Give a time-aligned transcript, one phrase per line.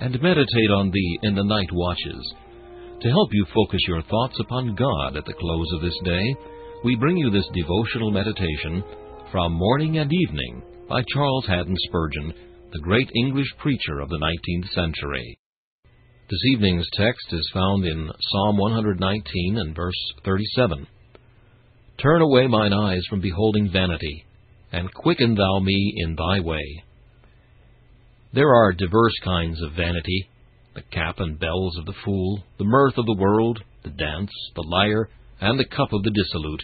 [0.00, 2.34] and meditate on thee in the night watches.
[3.02, 6.36] To help you focus your thoughts upon God at the close of this day,
[6.84, 8.82] we bring you this devotional meditation
[9.30, 12.32] from Morning and Evening by Charles Haddon Spurgeon,
[12.72, 15.38] the great English preacher of the 19th century.
[16.30, 20.86] This evening's text is found in Psalm 119 and verse 37.
[22.02, 24.24] Turn away mine eyes from beholding vanity,
[24.72, 26.82] and quicken thou me in thy way.
[28.32, 30.28] There are divers kinds of vanity
[30.72, 34.62] the cap and bells of the fool, the mirth of the world, the dance, the
[34.62, 35.08] lyre,
[35.40, 36.62] and the cup of the dissolute.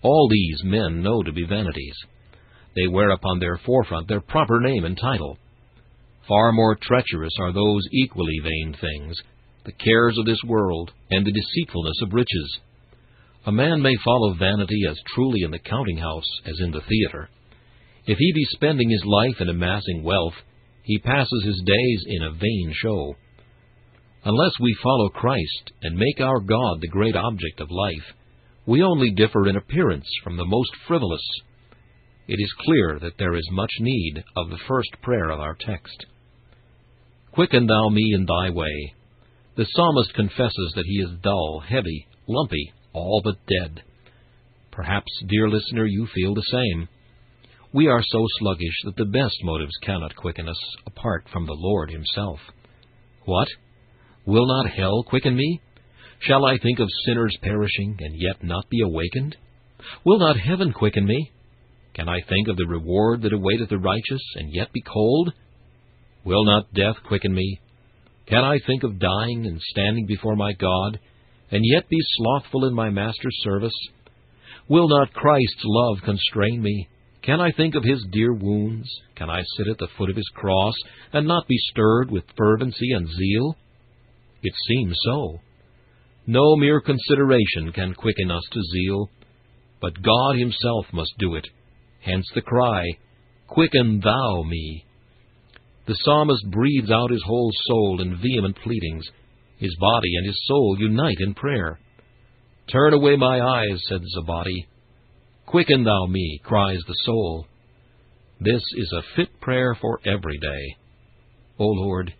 [0.00, 1.94] All these men know to be vanities.
[2.74, 5.36] They wear upon their forefront their proper name and title.
[6.26, 9.16] Far more treacherous are those equally vain things,
[9.64, 12.60] the cares of this world, and the deceitfulness of riches.
[13.44, 17.28] A man may follow vanity as truly in the counting house as in the theatre.
[18.06, 20.34] If he be spending his life in amassing wealth,
[20.84, 23.16] he passes his days in a vain show.
[24.24, 28.14] Unless we follow Christ and make our God the great object of life,
[28.66, 31.26] we only differ in appearance from the most frivolous.
[32.28, 36.06] It is clear that there is much need of the first prayer of our text.
[37.32, 38.94] Quicken thou me in thy way.
[39.56, 43.82] The psalmist confesses that he is dull, heavy, lumpy, all but dead.
[44.70, 46.88] Perhaps, dear listener, you feel the same.
[47.74, 51.90] We are so sluggish that the best motives cannot quicken us apart from the Lord
[51.90, 52.38] Himself.
[53.24, 53.48] What?
[54.24, 55.60] Will not hell quicken me?
[56.20, 59.34] Shall I think of sinners perishing and yet not be awakened?
[60.04, 61.32] Will not heaven quicken me?
[61.94, 65.32] Can I think of the reward that awaiteth the righteous and yet be cold?
[66.22, 67.58] Will not death quicken me?
[68.28, 71.00] Can I think of dying and standing before my God,
[71.50, 73.76] and yet be slothful in my Master's service?
[74.68, 76.88] Will not Christ's love constrain me?
[77.24, 78.86] Can I think of his dear wounds?
[79.16, 80.74] Can I sit at the foot of his cross
[81.12, 83.56] and not be stirred with fervency and zeal?
[84.42, 85.40] It seems so.
[86.26, 89.10] No mere consideration can quicken us to zeal,
[89.80, 91.46] but God himself must do it.
[92.00, 92.84] Hence the cry,
[93.46, 94.84] Quicken thou me.
[95.86, 99.06] The psalmist breathes out his whole soul in vehement pleadings.
[99.56, 101.78] His body and his soul unite in prayer.
[102.70, 104.66] Turn away my eyes, said body,
[105.46, 107.46] Quicken thou me, cries the soul.
[108.40, 110.76] This is a fit prayer for every day.
[111.58, 112.12] O Lord,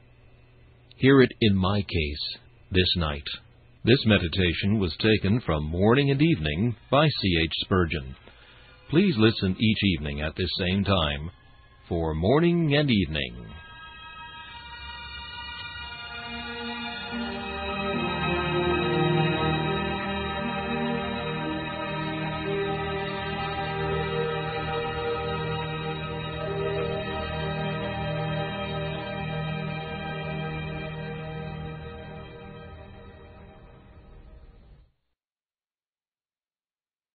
[0.97, 2.39] hear it in my case
[2.71, 3.25] this night.
[3.85, 7.39] This meditation was taken from Morning and Evening by C.
[7.43, 7.53] H.
[7.65, 8.15] Spurgeon.
[8.91, 11.31] Please listen each evening at this same time
[11.89, 13.47] for Morning and Evening.